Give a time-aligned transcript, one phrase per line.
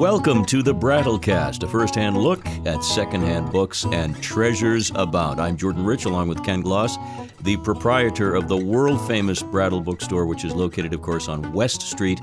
[0.00, 5.38] Welcome to the Brattlecast, a first-hand look at secondhand books and treasures abound.
[5.38, 6.96] I'm Jordan Rich, along with Ken Gloss,
[7.42, 12.18] the proprietor of the world-famous Brattle Bookstore, which is located, of course, on West Street,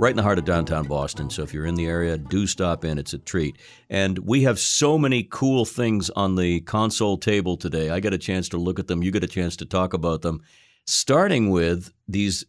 [0.00, 1.30] right in the heart of downtown Boston.
[1.30, 2.98] So if you're in the area, do stop in.
[2.98, 3.56] It's a treat.
[3.88, 7.90] And we have so many cool things on the console table today.
[7.90, 9.00] I get a chance to look at them.
[9.00, 10.42] You get a chance to talk about them.
[10.86, 12.44] Starting with these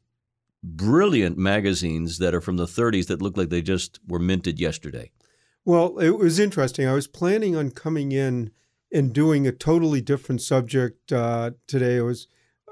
[0.63, 5.11] brilliant magazines that are from the 30s that look like they just were minted yesterday.
[5.65, 6.87] Well, it was interesting.
[6.87, 8.51] I was planning on coming in
[8.91, 11.97] and doing a totally different subject uh, today.
[11.97, 12.27] I was,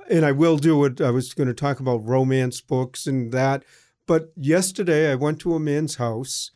[0.09, 1.02] and I will do it.
[1.02, 3.64] I was going to talk about romance books and that.
[4.08, 6.52] But yesterday, I went to a man's house,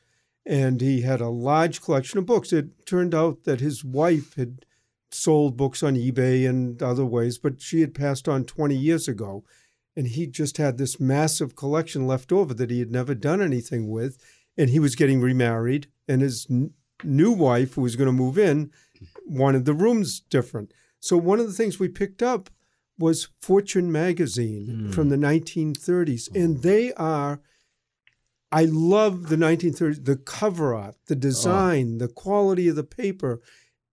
[0.45, 2.51] and he had a large collection of books.
[2.51, 4.65] It turned out that his wife had
[5.11, 9.45] sold books on eBay and other ways, but she had passed on 20 years ago
[9.95, 13.89] and he just had this massive collection left over that he had never done anything
[13.89, 14.17] with
[14.57, 16.71] and he was getting remarried and his n-
[17.03, 18.71] new wife who was going to move in
[19.25, 20.73] wanted the rooms different.
[20.99, 22.49] So one of the things we picked up
[22.97, 24.93] was fortune magazine Mm.
[24.93, 27.41] from the 1930s and they are
[28.51, 33.41] i love the 1930s the cover art the design the quality of the paper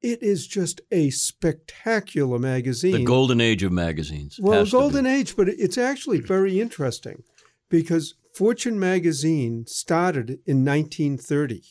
[0.02, 4.38] it is just a spectacular magazine The golden age of magazines.
[4.40, 4.80] well, has to be.
[4.80, 7.22] golden age, but it's actually very interesting
[7.68, 11.62] because Fortune magazine started in 1930.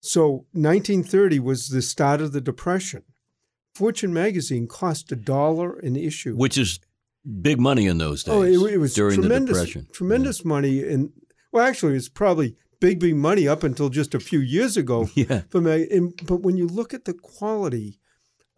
[0.00, 3.02] So 1930 was the start of the Depression.
[3.74, 6.34] Fortune magazine cost a dollar an issue.
[6.36, 6.80] Which is
[7.42, 8.34] big money in those days.
[8.34, 9.88] oh, it, it was during tremendous, the Depression.
[9.92, 11.12] tremendous money, and
[11.52, 15.08] well, actually, it's probably big, big money up until just a few years ago.
[15.14, 15.42] Yeah.
[15.50, 17.98] for mag- and, but when you look at the quality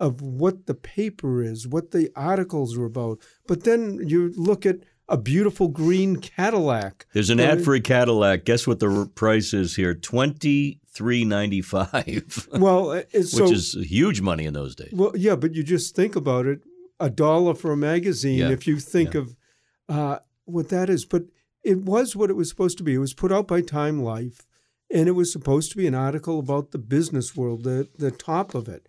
[0.01, 4.77] of what the paper is, what the articles are about, but then you look at
[5.09, 7.07] a beautiful green Cadillac.
[7.15, 8.45] There's an ad for a Cadillac.
[8.45, 9.95] Guess what the price is here?
[9.95, 14.91] Twenty three ninety five, Well, uh, it's so which is huge money in those days.
[14.93, 16.61] well, yeah, but you just think about it:
[17.01, 18.39] a dollar for a magazine.
[18.41, 19.21] Yeah, If you think yeah.
[19.21, 19.37] of
[19.89, 21.23] uh, what that is, but
[21.63, 22.95] it was what it was supposed to be.
[22.95, 24.47] It was put out by Time Life,
[24.91, 28.55] and it was supposed to be an article about the business world, the the top
[28.55, 28.89] of it.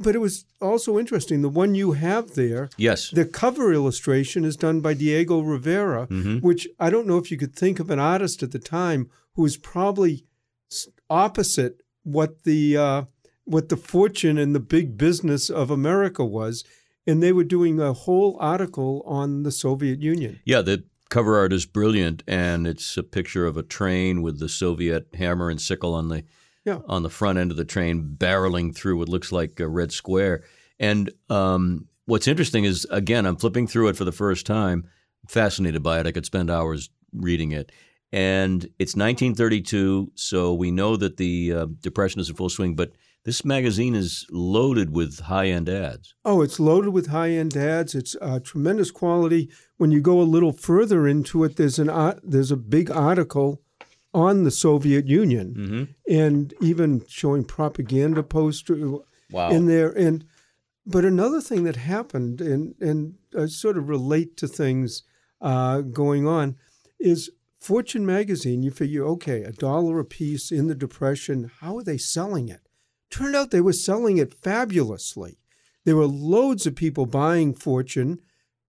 [0.00, 1.42] But it was also interesting.
[1.42, 3.10] The one you have there, Yes.
[3.10, 6.40] The cover illustration is done by Diego Rivera, Mhm.
[6.40, 9.42] which I don't know if you could think of an artist at the time who
[9.42, 10.24] was probably
[11.10, 13.02] opposite what the uh,
[13.44, 16.64] what the fortune and the big business of America was,
[17.06, 20.38] and they were doing a whole article on the Soviet Union.
[20.44, 24.48] Yeah, the cover art is brilliant, and it's a picture of a train with the
[24.48, 26.24] Soviet hammer and sickle on the
[26.64, 26.80] Yeah.
[26.86, 30.42] on the front end of the train, barreling through what looks like a red square.
[30.78, 34.86] And um, what's interesting is, again, I'm flipping through it for the first time.
[35.28, 36.06] Fascinated by it.
[36.06, 37.72] I could spend hours reading it.
[38.12, 42.74] And it's 1932, so we know that the uh, depression is in full swing.
[42.74, 42.92] But
[43.28, 46.14] this magazine is loaded with high-end ads.
[46.24, 47.94] Oh, it's loaded with high-end ads.
[47.94, 49.50] It's uh, tremendous quality.
[49.76, 53.60] When you go a little further into it, there's an art, there's a big article
[54.14, 55.84] on the Soviet Union, Mm-hmm.
[56.26, 58.76] and even showing propaganda poster
[59.30, 59.50] Wow.
[59.50, 59.90] in there.
[60.06, 60.24] And
[60.86, 63.00] but another thing that happened, and and
[63.38, 65.02] I sort of relate to things
[65.42, 66.56] uh, going on,
[66.98, 68.62] is Fortune magazine.
[68.62, 71.50] You figure, okay, a dollar a piece in the Depression.
[71.60, 72.62] How are they selling it?
[73.10, 75.38] Turned out they were selling it fabulously.
[75.84, 78.20] There were loads of people buying Fortune.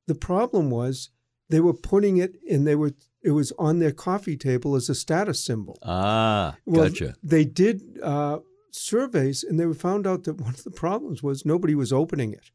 [0.07, 1.09] The problem was
[1.49, 4.95] they were putting it and they were it was on their coffee table as a
[4.95, 5.77] status symbol.
[5.83, 7.15] ah, Well, gotcha.
[7.21, 8.39] They did uh,
[8.71, 12.51] surveys, and they found out that one of the problems was nobody was opening it.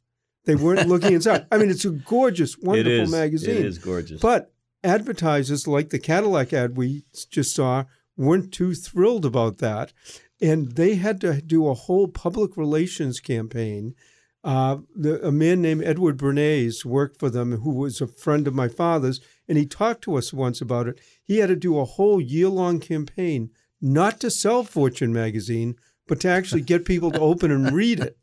[0.46, 1.46] They weren't looking inside.
[1.52, 3.56] I mean, it's a gorgeous, wonderful it is, magazine.
[3.56, 4.20] It is gorgeous.
[4.20, 4.52] But
[4.82, 7.84] advertisers like the Cadillac ad we just saw
[8.16, 9.92] weren't too thrilled about that.
[10.40, 13.94] And they had to do a whole public relations campaign.
[14.42, 18.54] Uh, the, a man named Edward Bernays worked for them, who was a friend of
[18.54, 21.00] my father's, and he talked to us once about it.
[21.22, 23.50] He had to do a whole year long campaign
[23.80, 28.16] not to sell Fortune magazine, but to actually get people to open and read it.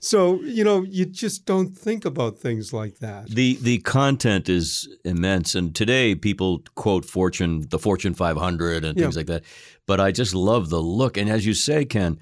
[0.00, 3.28] So, you know, you just don't think about things like that.
[3.28, 9.14] The the content is immense, and today people quote Fortune, the Fortune 500, and things
[9.14, 9.18] Yeah.
[9.20, 9.44] like that.
[9.86, 12.18] But I just love the look, and as you say, Ken,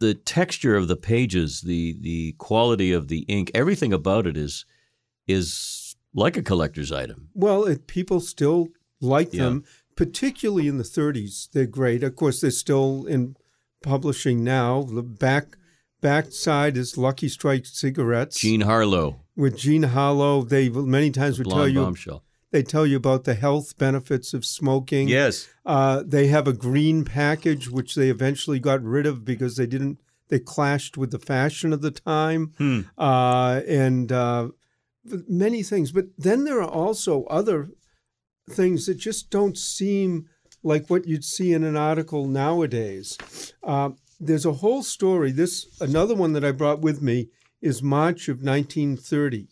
[0.00, 4.64] the texture of the pages, the the quality of the ink, everything about it is
[5.26, 7.28] is like a collector's item.
[7.34, 8.68] Well, it, people still
[9.00, 9.44] like Yeah.
[9.44, 9.64] them,
[9.96, 11.48] particularly in the 30s.
[11.52, 12.02] They're great.
[12.02, 13.36] Of course, they're still in
[13.82, 14.82] publishing now.
[14.82, 15.56] The back
[16.00, 21.48] back side is Lucky Strike cigarettes Jean Harlow, with Jean Harlow, They many times would
[21.50, 22.22] tell you bombshell.
[22.50, 25.08] they tell you about the health benefits of smoking.
[25.08, 25.48] Yes.
[25.66, 29.98] Uh, they have a green package, which they eventually got rid of because they didn't.
[30.28, 32.80] They clashed with the fashion of the time, Hmm.
[32.98, 34.48] uh, and uh,
[35.26, 35.90] many things.
[35.90, 37.70] But then there are also other
[38.50, 40.26] things that just don't seem
[40.62, 43.16] like what you'd see in an article nowadays.
[43.62, 43.90] Uh,
[44.20, 45.30] there's a whole story.
[45.30, 47.28] This another one that I brought with me
[47.60, 49.48] is March of 1930,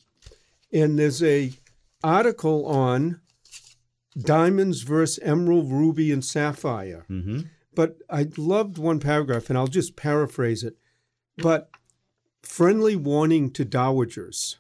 [0.73, 1.53] and there's a
[2.03, 3.21] article on
[4.19, 7.05] diamonds versus emerald, ruby, and sapphire.
[7.09, 7.41] hmm
[7.75, 10.77] But I loved one paragraph, and I'll just paraphrase it.
[11.37, 11.69] But
[12.43, 14.57] friendly warning to dowagers.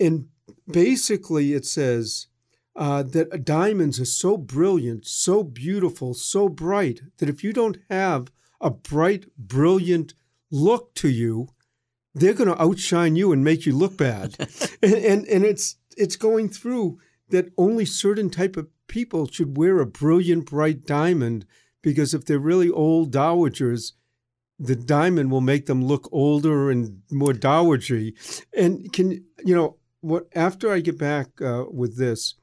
[0.00, 0.28] And
[0.66, 2.28] basically, it says
[2.74, 8.28] uh, that diamonds are so brilliant, so beautiful, so bright that if you don't have
[8.60, 10.14] a bright, brilliant
[10.50, 11.48] look to you,
[12.14, 14.36] they're going to outshine you and make you look bad.
[14.82, 16.98] and, and and it's it's going through
[17.28, 21.46] that only certain type of people should wear a brilliant, bright diamond
[21.80, 23.92] because if they're really old dowagers,
[24.58, 28.14] the diamond will make them look older and more dowagery.
[28.56, 30.26] And can you know what?
[30.34, 32.34] After I get back uh, with this,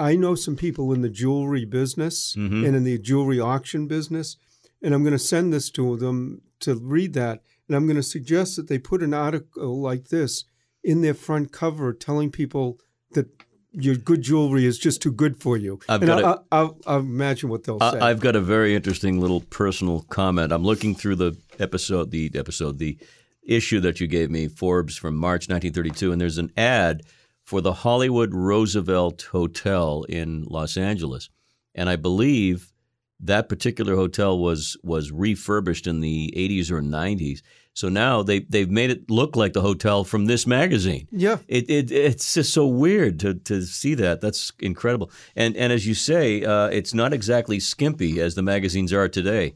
[0.00, 2.66] I know some people in the jewelry business Mhm.
[2.66, 4.36] and in the jewelry auction business,
[4.82, 7.42] and I'm going to send this to them to read that.
[7.68, 10.44] And I'm going to suggest that they put an article like this
[10.82, 12.80] in their front cover, telling people
[13.12, 13.28] that
[13.72, 15.78] your good jewelry is just too good for you.
[15.88, 18.00] I've and got imagine what they'll say.
[18.00, 20.50] I've got a very interesting little personal comment.
[20.50, 22.96] I'm looking through the episode, the episode, the
[23.42, 27.02] issue that you gave me, Forbes from March 1932, and there's an ad
[27.50, 31.28] for the Hollywood Roosevelt Hotel in Los Angeles,
[31.74, 32.72] and I believe
[33.18, 37.40] that particular hotel was was refurbished in the 80s or 90s.
[37.74, 41.08] So now they they've made it look like the hotel from this magazine.
[41.10, 41.38] yeah.
[41.48, 44.20] It, it it's just so weird to, to see that.
[44.20, 45.10] That's incredible.
[45.34, 49.54] And and as you say, uh, it's not exactly skimpy as the magazines are today.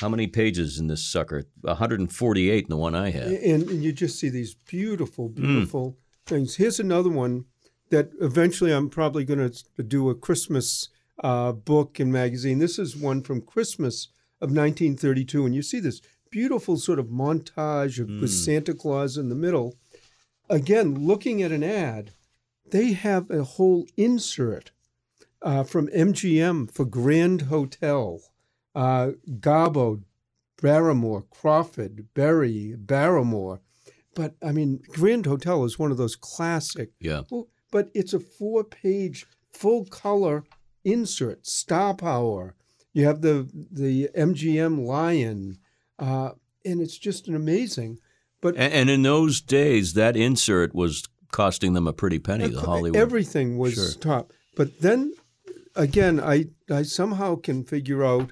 [0.00, 1.44] How many pages in this sucker?
[1.60, 3.28] 148 in the one I have.
[3.28, 5.34] And, and you just see these beautiful, Hmm.
[5.42, 5.96] beautiful
[6.26, 6.56] things.
[6.56, 7.44] Here's another one
[7.90, 10.88] that eventually I'm probably going to do a Christmas
[11.22, 12.58] uh, book and magazine.
[12.58, 14.08] This is one from Christmas
[14.40, 16.00] of 1932, and you see this
[16.30, 19.76] beautiful sort of montage of, with Santa Claus in the middle.
[20.50, 22.12] Again, looking at an ad,
[22.70, 24.72] they have a whole insert
[25.42, 28.20] uh, from MGM for Grand Hotel,
[28.74, 30.02] uh, Garbo,
[30.60, 33.60] Barrymore, Crawford, Beery, Barrymore.
[34.14, 36.90] But I mean, Grand Hotel is one of those classic.
[37.00, 37.22] Yeah.
[37.70, 40.44] But it's a four-page, full-color
[40.84, 41.46] insert.
[41.46, 42.54] Star Power.
[42.92, 45.58] You have the the MGM Lion,
[45.98, 46.30] uh,
[46.64, 47.98] and it's just an amazing.
[48.40, 51.02] But And, and in those days, that insert was
[51.32, 52.46] costing them a pretty penny.
[52.48, 52.96] The Hollywood.
[52.96, 53.90] Everything was Sure.
[54.00, 54.32] top.
[54.54, 55.12] But then
[55.74, 58.30] again, I I somehow can figure out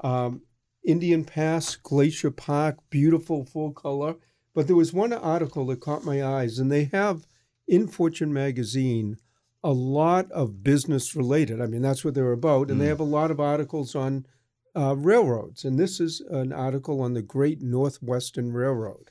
[0.00, 0.42] um,
[0.84, 4.16] Indian Pass, Glacier Park, beautiful full color.
[4.54, 7.26] But there was one article that caught my eyes, and they have
[7.66, 9.16] in Fortune magazine
[9.64, 11.60] a lot of business related.
[11.60, 14.26] I mean, that's what they're about, and they have a lot of articles on
[14.76, 15.64] uh, railroads.
[15.64, 19.10] And this is an article on the Great Northwestern Railroad.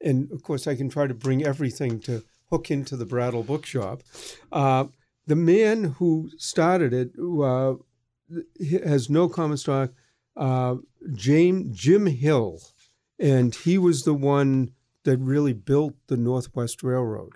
[0.00, 4.02] And of course, I can try to bring everything to hook into the Brattle Bookshop.
[4.50, 4.86] Uh,
[5.26, 7.74] the man who started it uh,
[8.84, 9.90] has no common stock.
[10.36, 10.76] Uh,
[11.12, 12.60] James Jim Hill,
[13.20, 14.72] and he was the one
[15.04, 17.34] that really built the Northwest Railroad.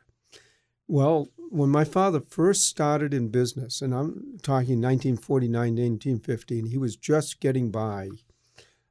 [0.88, 6.68] Well, when my father first started in business, and I'm talking 1949 to 1950, and
[6.68, 8.08] he was just getting by,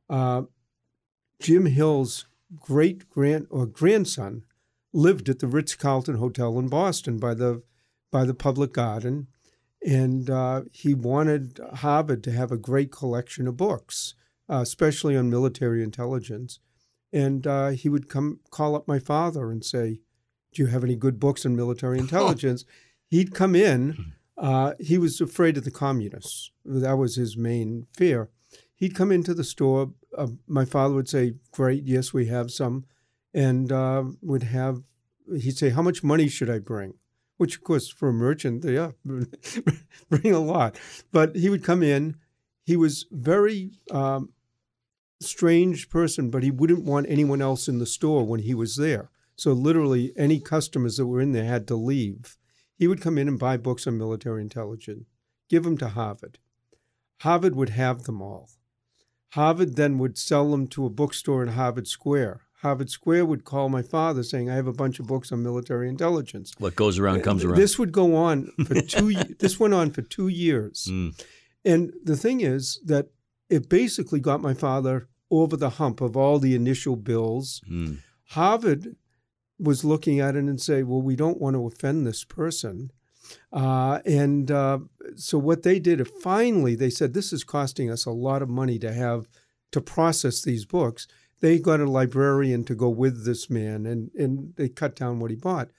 [0.10, 0.44] uh,
[1.42, 2.26] Jim Hill's
[2.60, 4.46] great grand or grandson
[4.94, 7.64] lived at the Ritz Carlton Hotel in Boston by the
[8.12, 9.28] by the public garden,
[9.84, 14.14] and uh, he wanted Harvard to have a great collection of books,
[14.48, 16.60] uh, especially on military intelligence.
[17.14, 20.00] And uh, he would come call up my father and say,
[20.52, 22.66] "Do you have any good books on military intelligence?"
[23.08, 24.14] He'd come in.
[24.36, 26.52] Uh, he was afraid of the communists.
[26.66, 28.30] That was his main fear.
[28.76, 29.94] He'd come into the store.
[30.18, 32.86] Uh, my father would say, "Great, yes, we have some,"
[33.34, 34.82] and uh, would have.
[35.32, 36.96] He'd say, "How much money should I bring?"
[37.38, 38.92] Which, of course, for a merchant, yeah,
[40.10, 40.80] bring a lot.
[41.12, 42.16] But he would come in.
[42.66, 44.30] He was very um,
[45.24, 49.10] strange person, but he wouldn't want anyone else in the store when he was there.
[49.36, 52.38] So literally, any customers that were in there had to leave.
[52.76, 55.06] He would come in and buy books on military intelligence,
[55.50, 56.38] give them to Harvard.
[57.22, 58.50] Harvard would have them all.
[59.30, 62.42] Harvard then would sell them to a bookstore in Harvard Square.
[62.62, 65.90] Harvard Square would call my father saying, "I have a bunch of books on military
[65.90, 67.58] intelligence." What goes around comes around.
[67.58, 69.14] This would go on for two.
[69.40, 71.20] this went on for two years, Mm.
[71.66, 73.08] and the thing is that
[73.50, 75.10] it basically got my father
[75.42, 77.62] over the hump of all the initial bills.
[77.70, 78.00] Mm.
[78.30, 78.96] Harvard
[79.60, 82.92] was looking at it and say, "Well, we don't want to offend this person,"
[83.52, 84.80] uh, and uh,
[85.16, 88.80] so what they did, finally, they said, "This is costing us a lot of money
[88.80, 89.28] to have
[89.72, 91.08] to process these books."
[91.40, 95.32] They got a librarian to go with this man, and and they cut down what
[95.32, 95.70] he bought.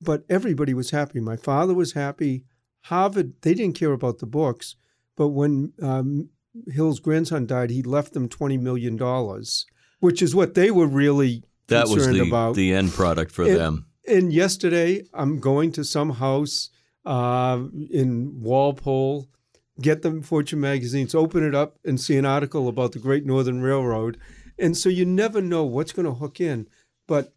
[0.00, 1.20] But everybody was happy.
[1.20, 2.44] My father was happy.
[2.82, 4.76] Harvard, they didn't care about the books,
[5.16, 6.28] but when um,
[6.68, 9.66] Hill's grandson died, he left them twenty million dollars,
[10.00, 12.54] which is what they were really That was concerned the, about.
[12.54, 13.86] the end product for It- them.
[14.06, 16.70] and yesterday, I'm going to some house
[17.06, 19.28] uh, in Walpole,
[19.80, 23.60] get the Fortune magazines, open it up, and see an article about the Great Northern
[23.60, 24.16] Railroad.
[24.58, 26.66] And so you never know what's going to hook in.
[27.06, 27.34] But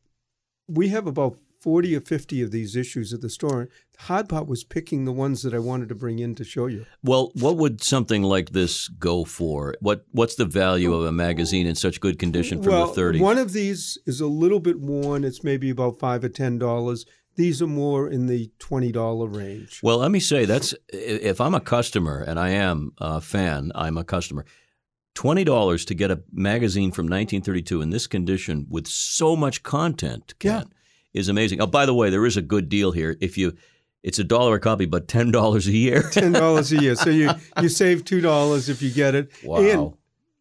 [0.70, 3.68] we have about 40 or 50 of these issues at the store.
[4.04, 6.86] Hardpot was picking the ones that I wanted to bring in to show you.
[7.04, 9.76] Well, what would something like this go for?
[9.82, 13.20] What What's the value of a magazine in such good condition from well, the 30s?
[13.20, 15.26] one of these is a little bit worn.
[15.26, 17.06] It's maybe about 5 or $10.
[17.36, 19.82] These are more in the $20 range.
[19.84, 23.98] Well, let me say that's if I'm a customer and I am a fan, I'm
[23.98, 24.46] a customer.
[25.16, 30.34] Twenty dollars to get a magazine from 1932 in this condition with so much content,
[30.42, 30.64] Yeah.
[31.18, 31.62] Is amazing.
[31.62, 33.18] Oh, by the way, there is a good deal here.
[33.20, 33.56] If you,
[34.04, 36.02] it's a dollar a copy, but ten dollars a year.
[36.12, 36.96] ten dollars a year.
[36.96, 37.32] So you
[37.62, 39.32] you save two dollars if you get it.
[39.44, 39.58] wow.
[39.60, 39.94] And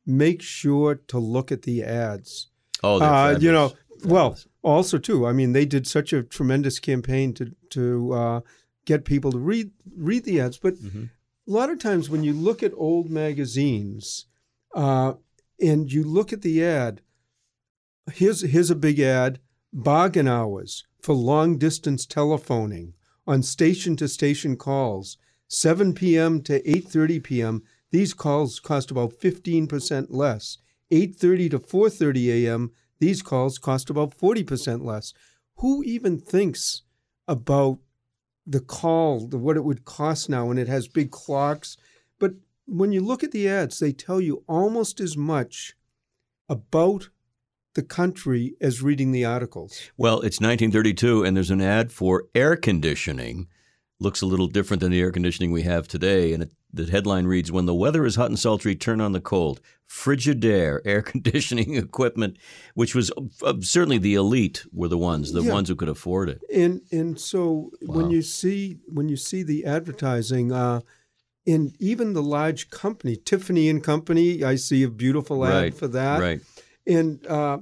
[0.06, 2.48] make sure to look at the ads.
[2.84, 4.04] oh, they're Uh, you know, fabulous.
[4.04, 5.26] well, also too.
[5.26, 8.40] I mean, they did such a tremendous campaign to to uh,
[8.84, 10.58] get people to read read the ads.
[10.58, 11.08] But Mhm.
[11.48, 14.26] a lot of times when you look at old magazines
[14.74, 15.14] uh,
[15.60, 17.00] and you look at the ad,
[18.12, 19.40] here's here's a big ad:
[19.76, 22.94] bargain hours for long distance telephoning
[23.26, 25.18] on station to station calls,
[25.48, 26.40] 7 p.m.
[26.42, 27.62] to 8:30 p.m.
[27.90, 30.58] These calls cost about 15% less.
[30.90, 32.72] 8:30 to 4:30 a.m.
[33.00, 35.12] These calls cost about 40% less.
[35.56, 36.82] Who even thinks
[37.28, 37.78] about
[38.46, 41.76] the call, the, what it would cost now, and it has big clocks?
[42.18, 42.32] But
[42.66, 45.76] when you look at the ads, they tell you almost as much
[46.48, 47.10] about
[47.76, 49.80] the country as reading the articles.
[49.96, 53.46] Well, it's 1932, and there's an ad for air conditioning.
[54.00, 56.32] Looks a little different than the air conditioning we have today.
[56.34, 59.20] And it, the headline reads When the weather is hot and sultry, turn on the
[59.20, 59.60] cold.
[59.88, 62.36] Frigidaire air conditioning equipment,
[62.74, 63.10] which was
[63.42, 65.52] uh, certainly the elite were the ones, the Yeah.
[65.52, 66.42] ones who could afford it.
[66.52, 70.80] And and so when you see when you see the advertising, uh,
[71.46, 75.86] in even the large company, Tiffany and Company, I see a beautiful ad Right, for
[75.88, 76.20] that.
[76.20, 76.40] right.
[76.86, 77.58] And uh,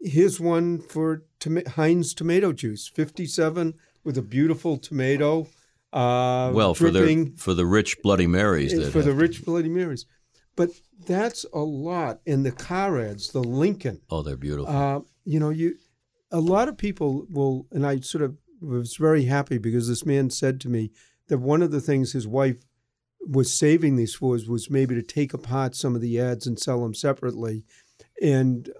[0.00, 3.74] here's one for toma- Heinz tomato juice, 57
[4.04, 5.46] with a beautiful tomato.
[5.92, 8.74] Uh, Well, for the, for the rich Bloody Marys.
[8.74, 10.06] That for the rich Bloody Marys.
[10.56, 10.70] But
[11.06, 12.20] that's a lot.
[12.26, 14.00] And the car ads, the Lincoln.
[14.10, 14.74] Oh, they're beautiful.
[14.74, 15.76] Uh, you know, you
[16.30, 20.30] a lot of people will, and I sort of was very happy because this man
[20.30, 20.90] said to me
[21.28, 22.64] that one of the things his wife
[23.20, 26.82] was saving these for was maybe to take apart some of the ads and sell
[26.82, 27.64] them separately.
[28.20, 28.70] And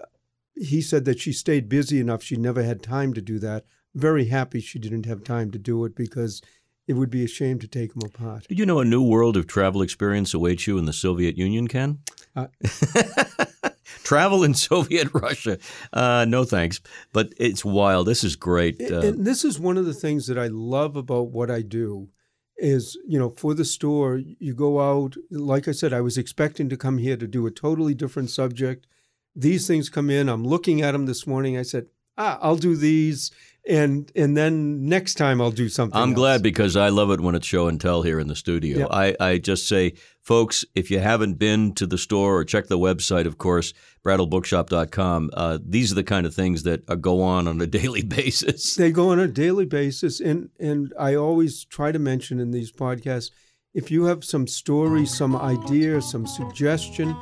[0.54, 3.64] he said that she stayed busy enough; she never had time to do that.
[3.94, 6.42] Very happy she didn't have time to do it because
[6.86, 8.46] it would be a shame to take them apart.
[8.48, 11.68] Did you know a new world of travel experience awaits you in the Soviet Union,
[11.68, 12.00] Ken?
[12.34, 12.48] Uh,
[14.02, 15.58] travel in Soviet Russia.
[15.92, 16.80] Uh, no thanks.
[17.12, 18.06] But it's wild.
[18.06, 18.80] This is great.
[18.80, 22.08] Uh, and this is one of the things that I love about what I do
[22.56, 26.68] is, you know, for the store, you go out, like I said, I was expecting
[26.68, 28.86] to come here to do a totally different subject.
[29.34, 31.56] These things come in, I'm looking at them this morning.
[31.56, 31.86] I said,
[32.18, 33.30] ah, I'll do these.
[33.68, 35.96] And and then next time I'll do something.
[35.96, 36.16] I'm else.
[36.16, 38.88] glad because I love it when it's show and tell here in the studio.
[38.90, 42.78] I, I just say, folks, if you haven't been to the store or check the
[42.78, 43.72] website, of course,
[44.04, 48.02] brattlebookshop.com, uh, these are the kind of things that uh, go on on a daily
[48.02, 48.74] basis.
[48.74, 52.72] They go on a daily basis, and and I always try to mention in these
[52.72, 53.30] podcasts,
[53.74, 57.16] if you have some story, some idea, some suggestion.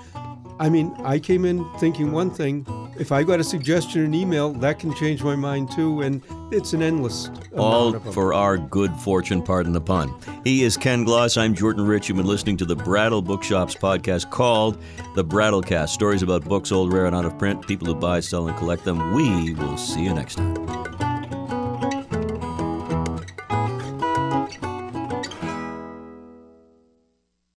[0.58, 2.66] I mean, I came in thinking one thing.
[2.98, 6.74] If I got a suggestion in email, that can change my mind too, and it's
[6.74, 10.12] an endless All for our good fortune, pardon the pun.
[10.44, 11.36] He is Ken Gloss.
[11.36, 12.08] I'm Jordan Rich.
[12.08, 14.76] You've been listening to the Brattle Bookshops podcast called
[15.14, 15.90] The Brattlecast.
[15.90, 18.84] Stories about books, old, rare, and out of print, people who buy, sell, and collect
[18.84, 19.14] them.
[19.14, 20.59] We will see you next time.